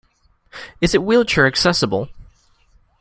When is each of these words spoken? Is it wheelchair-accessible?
Is 0.81 0.95
it 0.95 1.03
wheelchair-accessible? 1.03 2.09